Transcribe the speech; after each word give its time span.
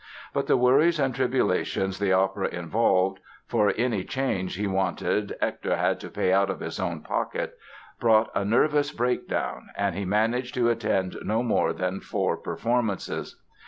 But 0.33 0.47
the 0.47 0.57
worries 0.57 0.97
and 0.99 1.13
tribulations 1.13 1.99
the 1.99 2.11
opera 2.11 2.47
involved 2.47 3.19
(for 3.45 3.71
any 3.77 4.03
change 4.03 4.55
he 4.55 4.65
wanted 4.65 5.35
Hector 5.39 5.77
had 5.77 5.99
to 5.99 6.09
pay 6.09 6.33
out 6.33 6.49
of 6.49 6.59
his 6.59 6.79
own 6.79 7.01
pocket) 7.01 7.55
brought 7.99 8.31
a 8.33 8.43
nervous 8.43 8.91
breakdown 8.91 9.67
and 9.77 9.93
he 9.93 10.03
managed 10.03 10.55
to 10.55 10.71
attend 10.71 11.17
no 11.23 11.43
more 11.43 11.71
than 11.71 11.99
four 11.99 12.35
performances. 12.35 13.39